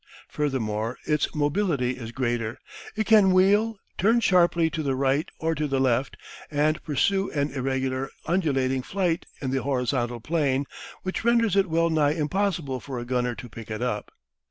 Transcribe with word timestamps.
Furthermore 0.27 0.97
its 1.05 1.35
mobility 1.35 1.91
is 1.91 2.11
greater. 2.11 2.57
It 2.95 3.05
can 3.05 3.29
wheel, 3.31 3.77
turn 3.99 4.19
sharply 4.19 4.67
to 4.71 4.81
the 4.81 4.95
right 4.95 5.29
or 5.37 5.53
to 5.53 5.67
the 5.67 5.79
left, 5.79 6.17
and 6.49 6.81
pursue 6.83 7.29
an 7.29 7.51
irregular 7.51 8.09
undulating 8.25 8.81
flight 8.81 9.27
in 9.43 9.51
the 9.51 9.61
horizontal 9.61 10.19
plane, 10.19 10.65
which 11.03 11.23
renders 11.23 11.55
it 11.55 11.69
well 11.69 11.91
nigh 11.91 12.13
impossible 12.15 12.79
for 12.79 12.97
a 12.97 13.05
gunner 13.05 13.35
to 13.35 13.47
pick 13.47 13.69
it 13.69 13.83
up. 13.83 14.09